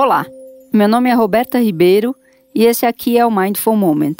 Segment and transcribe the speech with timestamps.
[0.00, 0.24] Olá,
[0.72, 2.14] meu nome é Roberta Ribeiro
[2.54, 4.14] e esse aqui é o Mindful Moment.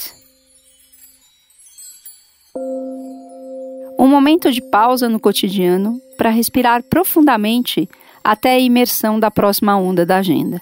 [3.96, 7.88] Um momento de pausa no cotidiano para respirar profundamente
[8.24, 10.60] até a imersão da próxima onda da agenda.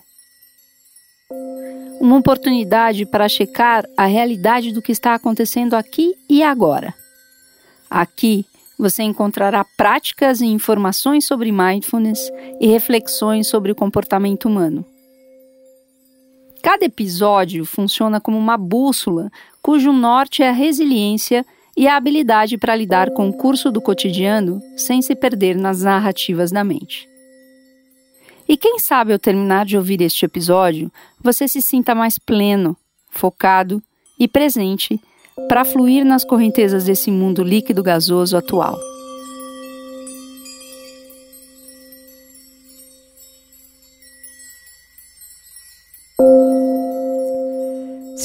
[1.98, 6.92] Uma oportunidade para checar a realidade do que está acontecendo aqui e agora.
[7.88, 8.44] Aqui
[8.78, 14.84] você encontrará práticas e informações sobre mindfulness e reflexões sobre o comportamento humano.
[16.66, 19.30] Cada episódio funciona como uma bússola
[19.62, 24.60] cujo norte é a resiliência e a habilidade para lidar com o curso do cotidiano
[24.76, 27.08] sem se perder nas narrativas da mente.
[28.48, 30.90] E quem sabe ao terminar de ouvir este episódio,
[31.22, 32.76] você se sinta mais pleno,
[33.10, 33.80] focado
[34.18, 35.00] e presente
[35.48, 38.76] para fluir nas correntezas desse mundo líquido gasoso atual.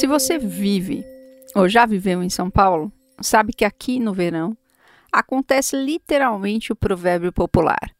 [0.02, 1.06] Se você vive
[1.54, 4.56] ou já viveu em São Paulo, sabe que aqui no verão
[5.12, 7.94] acontece literalmente o provérbio popular: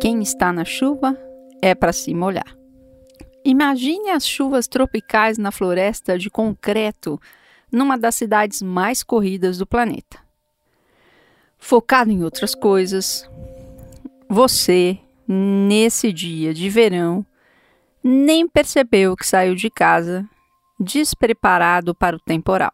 [0.00, 1.14] quem está na chuva
[1.60, 2.56] é para se molhar.
[3.44, 7.20] Imagine as chuvas tropicais na floresta de concreto
[7.70, 10.18] numa das cidades mais corridas do planeta.
[11.58, 13.28] Focado em outras coisas,
[14.30, 17.22] você, nesse dia de verão,
[18.02, 20.26] nem percebeu que saiu de casa
[20.78, 22.72] despreparado para o temporal.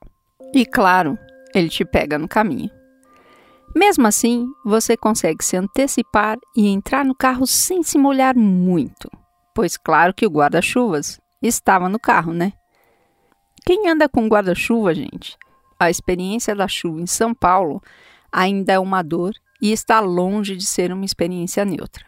[0.54, 1.18] E claro,
[1.54, 2.70] ele te pega no caminho.
[3.74, 9.08] Mesmo assim, você consegue se antecipar e entrar no carro sem se molhar muito,
[9.54, 12.52] pois claro que o guarda-chuvas estava no carro, né?
[13.64, 15.36] Quem anda com guarda-chuva, gente?
[15.78, 17.80] A experiência da chuva em São Paulo
[18.32, 19.32] ainda é uma dor
[19.62, 22.04] e está longe de ser uma experiência neutra.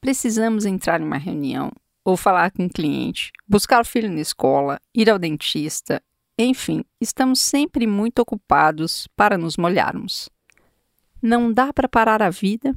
[0.00, 1.70] Precisamos entrar em uma reunião,
[2.04, 6.02] ou falar com o um cliente, buscar o filho na escola, ir ao dentista,
[6.38, 10.28] enfim, estamos sempre muito ocupados para nos molharmos.
[11.20, 12.74] Não dá para parar a vida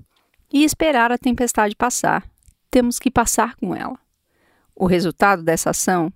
[0.54, 2.30] e esperar a tempestade passar.
[2.70, 3.98] Temos que passar com ela.
[4.76, 6.12] O resultado dessa ação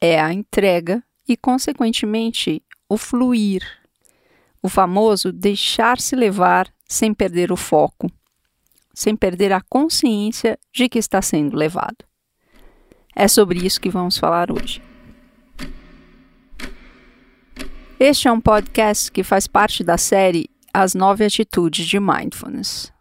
[0.00, 3.62] é a entrega e, consequentemente, o fluir.
[4.62, 8.10] O famoso deixar-se levar sem perder o foco,
[8.94, 12.04] sem perder a consciência de que está sendo levado.
[13.20, 14.80] É sobre isso que vamos falar hoje.
[17.98, 22.92] Este é um podcast que faz parte da série As Nove Atitudes de Mindfulness.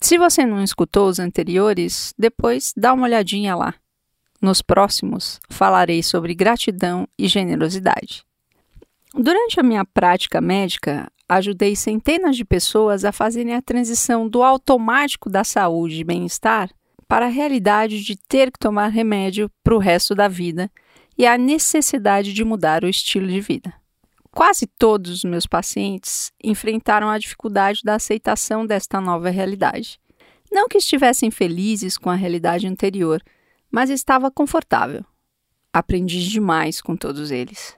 [0.00, 3.72] Se você não escutou os anteriores, depois dá uma olhadinha lá.
[4.42, 8.24] Nos próximos, falarei sobre gratidão e generosidade.
[9.14, 15.30] Durante a minha prática médica, ajudei centenas de pessoas a fazerem a transição do automático
[15.30, 16.70] da saúde e bem-estar
[17.10, 20.70] para a realidade de ter que tomar remédio para o resto da vida
[21.18, 23.74] e a necessidade de mudar o estilo de vida.
[24.30, 30.00] Quase todos os meus pacientes enfrentaram a dificuldade da aceitação desta nova realidade.
[30.52, 33.20] Não que estivessem felizes com a realidade anterior,
[33.68, 35.04] mas estava confortável.
[35.72, 37.76] Aprendi demais com todos eles.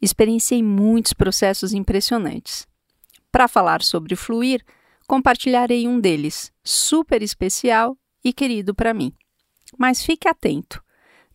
[0.00, 2.64] Experienciei muitos processos impressionantes.
[3.32, 4.64] Para falar sobre fluir,
[5.08, 9.12] compartilharei um deles, super especial e querido para mim.
[9.78, 10.82] Mas fique atento,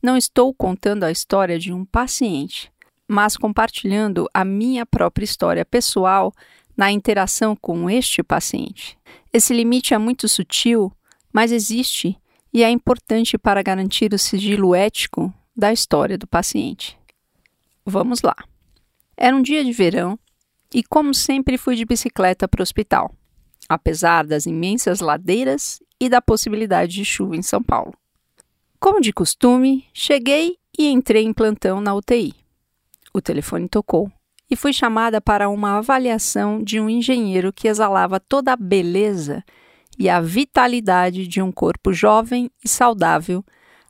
[0.03, 2.69] não estou contando a história de um paciente,
[3.07, 6.33] mas compartilhando a minha própria história pessoal
[6.75, 8.97] na interação com este paciente.
[9.31, 10.91] Esse limite é muito sutil,
[11.31, 12.17] mas existe
[12.53, 16.97] e é importante para garantir o sigilo ético da história do paciente.
[17.85, 18.35] Vamos lá.
[19.15, 20.19] Era um dia de verão
[20.73, 23.15] e, como sempre, fui de bicicleta para o hospital,
[23.69, 27.93] apesar das imensas ladeiras e da possibilidade de chuva em São Paulo.
[28.79, 32.33] Como de costume, cheguei e entrei em plantão na UTI.
[33.13, 34.11] O telefone tocou
[34.49, 39.43] e fui chamada para uma avaliação de um engenheiro que exalava toda a beleza
[39.99, 43.45] e a vitalidade de um corpo jovem e saudável,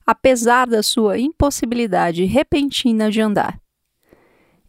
[0.06, 3.58] apesar da sua impossibilidade repentina de andar.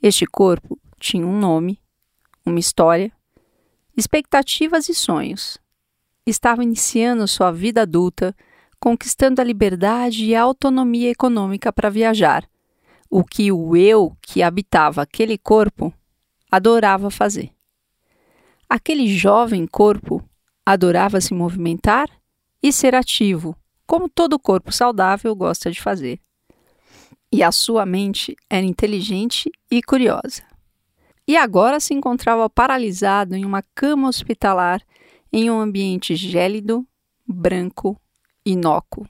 [0.00, 1.80] Este corpo tinha um nome,
[2.46, 3.10] uma história,
[3.96, 5.60] expectativas e sonhos
[6.30, 8.34] estava iniciando sua vida adulta,
[8.78, 12.48] conquistando a liberdade e a autonomia econômica para viajar,
[13.10, 15.92] o que o eu que habitava aquele corpo
[16.50, 17.50] adorava fazer.
[18.68, 20.22] Aquele jovem corpo
[20.64, 22.08] adorava se movimentar
[22.62, 26.20] e ser ativo, como todo corpo saudável gosta de fazer.
[27.30, 30.42] E a sua mente era inteligente e curiosa.
[31.26, 34.82] E agora se encontrava paralisado em uma cama hospitalar
[35.32, 36.86] em um ambiente gélido,
[37.26, 37.98] branco,
[38.44, 39.08] inócuo.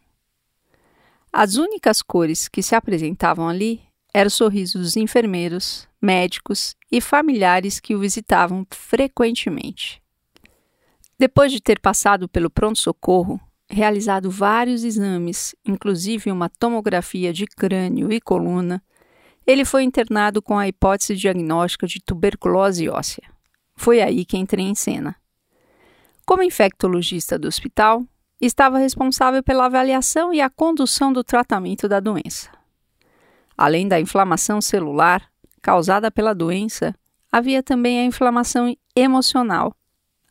[1.32, 3.80] As únicas cores que se apresentavam ali
[4.14, 10.02] eram o sorriso dos enfermeiros, médicos e familiares que o visitavam frequentemente.
[11.18, 13.40] Depois de ter passado pelo pronto-socorro,
[13.70, 18.82] realizado vários exames, inclusive uma tomografia de crânio e coluna,
[19.46, 23.24] ele foi internado com a hipótese diagnóstica de tuberculose óssea.
[23.74, 25.16] Foi aí que entrei em cena.
[26.24, 28.04] Como infectologista do hospital,
[28.40, 32.50] estava responsável pela avaliação e a condução do tratamento da doença.
[33.56, 35.28] Além da inflamação celular
[35.60, 36.94] causada pela doença,
[37.30, 39.74] havia também a inflamação emocional.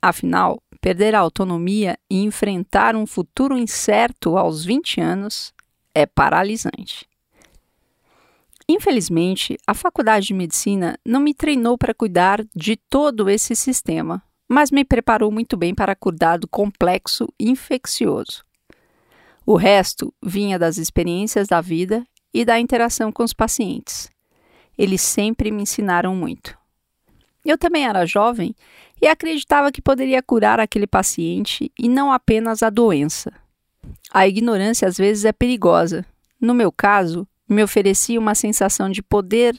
[0.01, 5.53] Afinal, perder a autonomia e enfrentar um futuro incerto aos 20 anos
[5.93, 7.07] é paralisante.
[8.67, 14.69] Infelizmente, a faculdade de medicina não me treinou para cuidar de todo esse sistema mas
[14.69, 18.44] me preparou muito bem para cuidar do complexo infeccioso.
[19.45, 24.09] O resto vinha das experiências da vida e da interação com os pacientes.
[24.77, 26.57] Eles sempre me ensinaram muito.
[27.45, 28.53] Eu também era jovem
[29.01, 33.31] e acreditava que poderia curar aquele paciente e não apenas a doença.
[34.12, 36.06] A ignorância às vezes é perigosa.
[36.42, 39.57] No meu caso, me oferecia uma sensação de poder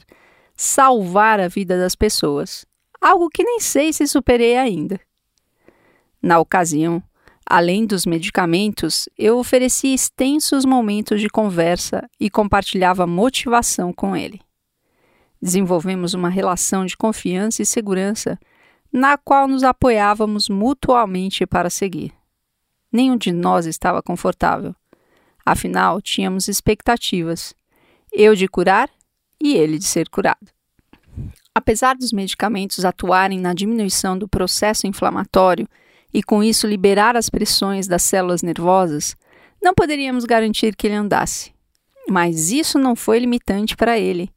[0.55, 2.63] salvar a vida das pessoas
[3.03, 4.99] algo que nem sei se superei ainda.
[6.21, 7.03] Na ocasião,
[7.45, 14.39] além dos medicamentos, eu oferecia extensos momentos de conversa e compartilhava motivação com ele.
[15.41, 18.39] Desenvolvemos uma relação de confiança e segurança,
[18.91, 22.13] na qual nos apoiávamos mutuamente para seguir.
[22.89, 24.73] Nenhum de nós estava confortável.
[25.45, 27.53] Afinal, tínhamos expectativas:
[28.13, 28.89] eu de curar
[29.41, 30.52] e ele de ser curado.
[31.55, 35.67] Apesar dos medicamentos atuarem na diminuição do processo inflamatório
[36.13, 39.15] e com isso liberar as pressões das células nervosas,
[39.61, 41.53] não poderíamos garantir que ele andasse.
[42.09, 44.31] Mas isso não foi limitante para ele.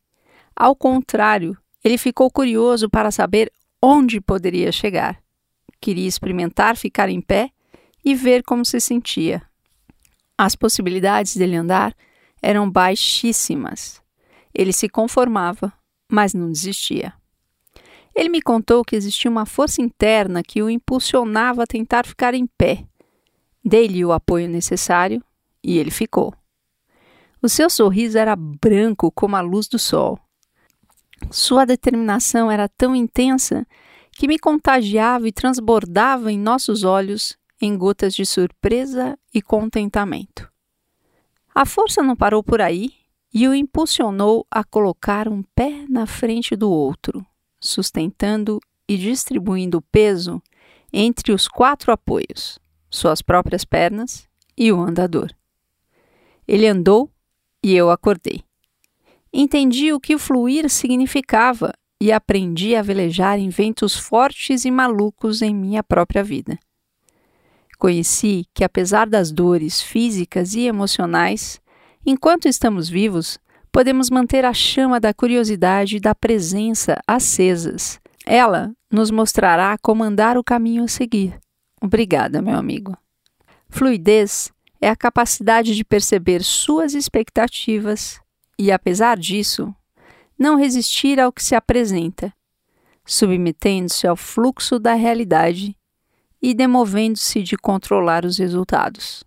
[0.55, 3.51] Ao contrário, ele ficou curioso para saber
[3.83, 5.19] onde poderia chegar.
[5.81, 7.51] Queria experimentar ficar em pé
[8.05, 9.43] e ver como se sentia.
[10.39, 11.95] As possibilidades dele andar
[12.43, 14.03] eram baixíssimas.
[14.55, 15.73] Ele se conformava,
[16.11, 17.13] mas não desistia.
[18.15, 22.47] Ele me contou que existia uma força interna que o impulsionava a tentar ficar em
[22.47, 22.87] pé.
[23.65, 25.23] Dei-lhe o apoio necessário
[25.63, 26.33] e ele ficou.
[27.43, 30.19] O seu sorriso era branco como a luz do sol.
[31.31, 33.67] Sua determinação era tão intensa
[34.13, 40.51] que me contagiava e transbordava em nossos olhos em gotas de surpresa e contentamento.
[41.55, 42.93] A força não parou por aí
[43.39, 47.23] e o impulsionou a colocar um pé na frente do outro,
[47.61, 50.43] sustentando e distribuindo o peso
[50.91, 55.31] entre os quatro apoios, suas próprias pernas e o andador.
[56.49, 57.11] Ele andou
[57.63, 58.43] e eu acordei.
[59.31, 65.55] Entendi o que fluir significava e aprendi a velejar em ventos fortes e malucos em
[65.55, 66.59] minha própria vida.
[67.79, 71.61] Conheci que, apesar das dores físicas e emocionais,
[72.09, 73.37] Enquanto estamos vivos,
[73.73, 77.99] podemos manter a chama da curiosidade e da presença acesas.
[78.25, 81.37] Ela nos mostrará como andar o caminho a seguir.
[81.83, 82.97] Obrigada, meu amigo.
[83.69, 88.21] Fluidez é a capacidade de perceber suas expectativas
[88.57, 89.75] e, apesar disso,
[90.39, 92.33] não resistir ao que se apresenta,
[93.05, 95.77] submetendo-se ao fluxo da realidade
[96.41, 99.25] e demovendo-se de controlar os resultados.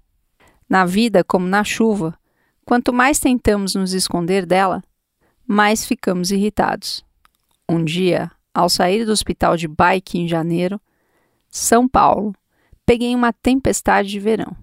[0.69, 2.18] Na vida, como na chuva,
[2.69, 4.83] Quanto mais tentamos nos esconder dela,
[5.47, 7.03] mais ficamos irritados.
[7.67, 10.79] Um dia, ao sair do hospital de bike em janeiro,
[11.49, 12.31] São Paulo,
[12.85, 14.55] peguei uma tempestade de verão.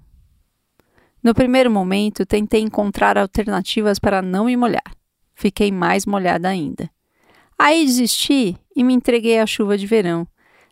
[1.21, 4.95] No primeiro momento, tentei encontrar alternativas para não me molhar.
[5.35, 6.89] Fiquei mais molhada ainda.
[7.59, 10.29] Aí desisti e me entreguei à chuva de verão,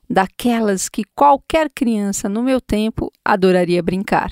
[0.08, 4.30] daquelas que qualquer criança no meu tempo adoraria brincar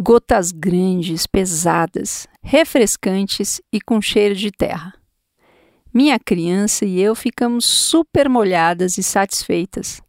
[0.00, 4.94] gotas grandes, pesadas, refrescantes e com cheiro de terra.
[5.92, 10.00] Minha criança e eu ficamos super molhadas e satisfeitas.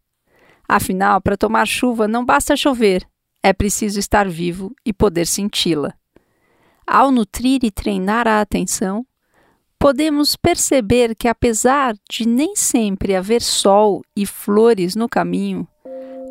[0.67, 3.03] Afinal, para tomar chuva não basta chover,
[3.41, 5.93] é preciso estar vivo e poder senti-la.
[6.85, 9.03] Ao nutrir e treinar a atenção,
[9.79, 15.67] podemos perceber que, apesar de nem sempre haver sol e flores no caminho,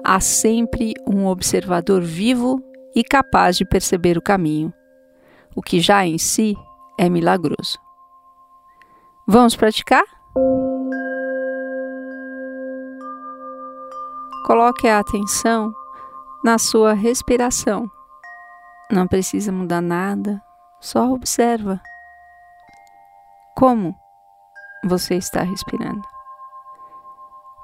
[0.04, 2.62] há sempre um observador vivo
[2.99, 4.75] e capaz de perceber o caminho,
[5.55, 6.57] o que já em si
[6.99, 7.78] é milagroso.
[9.25, 10.02] Vamos praticar?
[14.45, 15.73] Coloque a atenção
[16.43, 17.88] na sua respiração.
[18.90, 20.43] Não precisa mudar nada,
[20.81, 21.81] Só observa
[23.55, 23.95] como
[24.85, 26.02] você está respirando.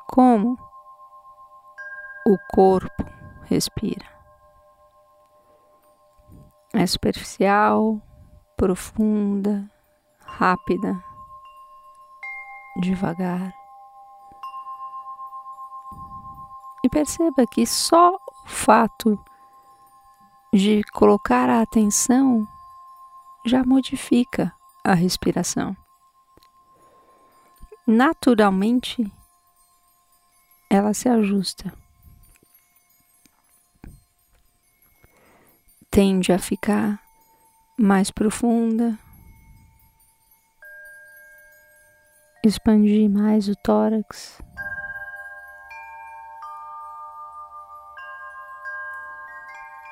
[0.07, 0.57] Como
[2.25, 3.05] o corpo
[3.47, 4.14] respira.
[6.77, 8.03] É superficial,
[8.57, 9.71] profunda,
[10.19, 11.01] rápida,
[12.81, 13.55] devagar.
[16.85, 19.17] E perceba que só o fato
[20.53, 22.47] de colocar a atenção
[23.47, 24.53] já modifica
[24.83, 25.77] a respiração.
[27.87, 29.11] Naturalmente,
[30.69, 31.84] ela se ajusta.
[35.95, 37.01] Tende a ficar
[37.79, 38.99] mais profunda,
[42.45, 44.43] expandir mais o tórax.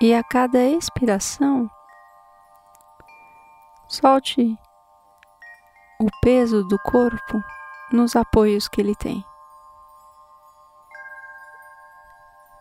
[0.00, 1.70] E a cada expiração,
[3.86, 4.58] solte
[6.00, 7.40] o peso do corpo
[7.92, 9.24] nos apoios que ele tem.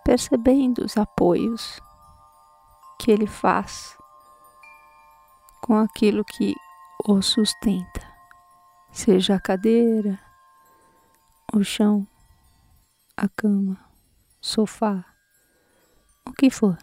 [0.05, 1.81] Percebendo os apoios
[3.01, 3.97] que ele faz
[5.59, 6.53] com aquilo que
[7.03, 8.07] o sustenta,
[8.91, 10.19] seja a cadeira,
[11.51, 12.07] o chão,
[13.17, 13.83] a cama,
[14.39, 15.03] sofá,
[16.27, 16.77] o que for.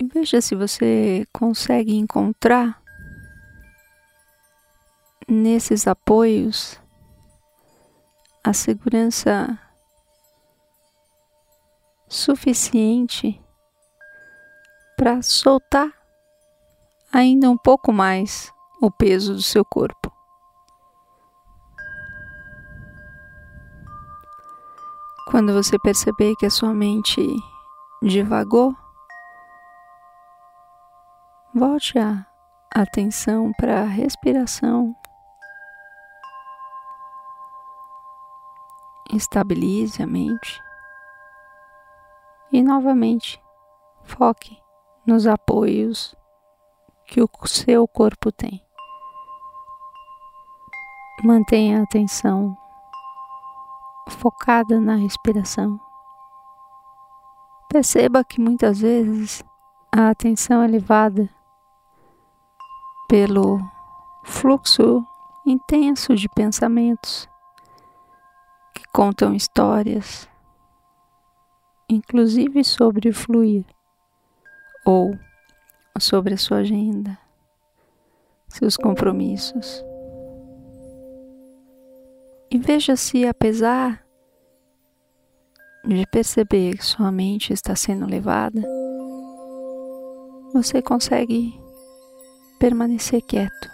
[0.00, 2.82] E veja se você consegue encontrar
[5.28, 6.76] nesses apoios
[8.42, 9.61] a segurança
[12.12, 13.42] suficiente
[14.96, 15.90] para soltar
[17.10, 18.52] ainda um pouco mais
[18.82, 20.12] o peso do seu corpo.
[25.30, 27.26] Quando você perceber que a sua mente
[28.02, 28.76] divagou,
[31.54, 32.26] volte a
[32.74, 34.94] atenção para a respiração
[39.10, 40.62] estabilize a mente
[42.52, 43.42] e novamente
[44.04, 44.60] foque
[45.06, 46.14] nos apoios
[47.06, 48.62] que o seu corpo tem.
[51.24, 52.56] Mantenha a atenção
[54.08, 55.80] focada na respiração.
[57.68, 59.42] Perceba que muitas vezes
[59.90, 61.28] a atenção é levada
[63.08, 63.58] pelo
[64.24, 65.06] fluxo
[65.46, 67.28] intenso de pensamentos
[68.92, 70.28] contam histórias,
[71.88, 73.64] inclusive sobre o fluir,
[74.84, 75.16] ou
[75.98, 77.18] sobre a sua agenda,
[78.48, 79.84] seus compromissos.
[82.50, 84.04] E veja se, apesar
[85.84, 88.62] de perceber que sua mente está sendo levada,
[90.52, 91.58] você consegue
[92.58, 93.70] permanecer quieto,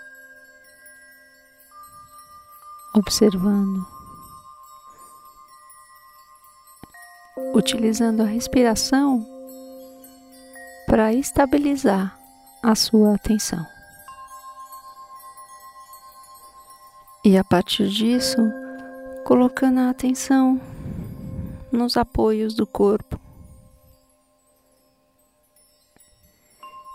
[2.95, 3.98] observando
[7.59, 9.27] utilizando a respiração
[10.87, 12.17] para estabilizar
[12.62, 13.67] a sua atenção.
[17.25, 18.38] E a partir disso,
[19.25, 20.61] colocando a atenção
[21.73, 23.21] nos apoios do corpo.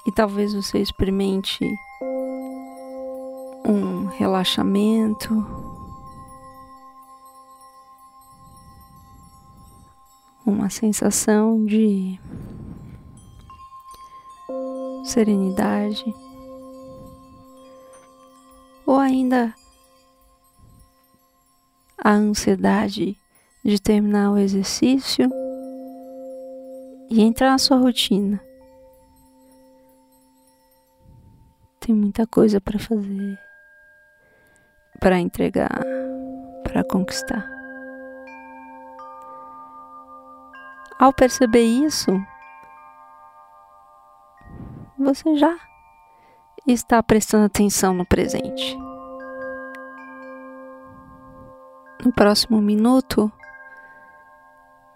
[0.08, 1.60] E talvez você experimente
[3.66, 5.63] um relaxamento
[10.46, 12.20] uma sensação de
[15.04, 16.04] serenidade,
[18.86, 19.54] ou ainda
[21.98, 23.18] a ansiedade
[23.64, 25.30] de terminar o exercício
[27.10, 28.42] e entrar na sua rotina.
[31.80, 33.40] Tem muita coisa para fazer,
[35.00, 35.82] para entregar,
[36.64, 37.53] para conquistar.
[41.00, 42.12] Ao perceber isso,
[44.98, 45.58] você já
[46.68, 48.78] está prestando atenção no presente.
[52.06, 53.32] No próximo minuto,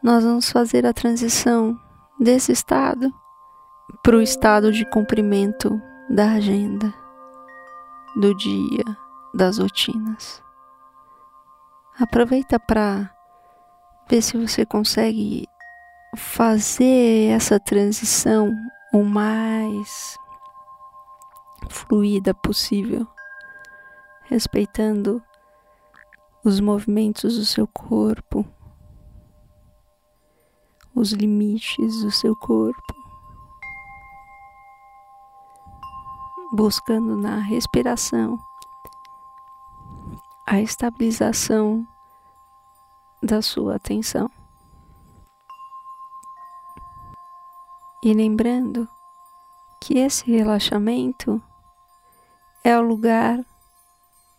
[0.02, 1.78] nós vamos fazer a transição
[2.20, 3.14] desse estado
[4.04, 6.94] para o estado de cumprimento da agenda,
[8.16, 8.84] do dia,
[9.34, 10.42] das rotinas.
[12.00, 13.10] Aproveita para
[14.10, 15.48] ver se você consegue
[16.18, 18.52] fazer essa transição
[18.92, 20.18] o mais
[21.70, 23.08] fluida possível,
[24.26, 25.22] respeitando
[26.44, 28.46] os movimentos do seu corpo,
[30.94, 32.98] os limites do seu corpo.
[36.52, 38.40] buscando na respiração
[40.48, 41.86] a estabilização
[43.22, 44.32] da sua atenção.
[48.08, 48.88] E lembrando
[49.82, 51.44] que esse relaxamento
[52.64, 53.38] é o lugar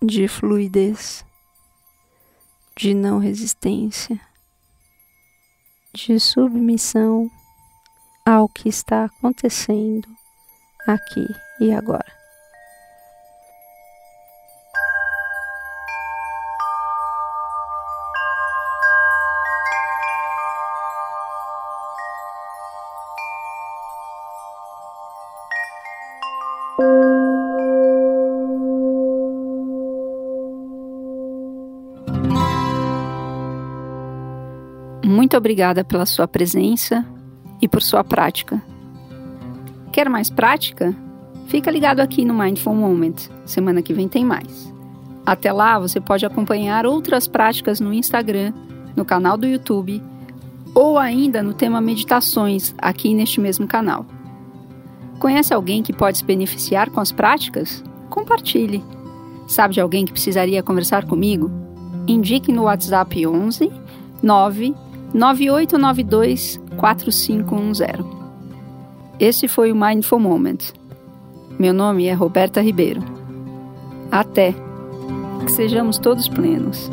[0.00, 1.22] de fluidez,
[2.74, 4.18] de não resistência,
[5.92, 7.30] de submissão
[8.24, 10.08] ao que está acontecendo
[10.86, 11.26] aqui
[11.60, 12.17] e agora.
[35.04, 37.06] Muito obrigada pela sua presença
[37.62, 38.60] e por sua prática.
[39.92, 40.94] Quer mais prática?
[41.46, 43.14] Fica ligado aqui no Mindful Moment.
[43.46, 44.72] Semana que vem tem mais.
[45.24, 48.52] Até lá, você pode acompanhar outras práticas no Instagram,
[48.96, 50.02] no canal do YouTube
[50.74, 54.06] ou ainda no tema Meditações aqui neste mesmo canal.
[55.18, 57.82] Conhece alguém que pode se beneficiar com as práticas?
[58.10, 58.84] Compartilhe.
[59.46, 61.50] Sabe de alguém que precisaria conversar comigo?
[62.06, 63.70] Indique no WhatsApp 11
[64.22, 64.74] 9
[65.14, 68.04] 9892 4510.
[69.18, 70.58] Esse foi o Mindful Moment.
[71.58, 73.02] Meu nome é Roberta Ribeiro.
[74.10, 74.54] Até!
[75.44, 76.90] Que sejamos todos plenos.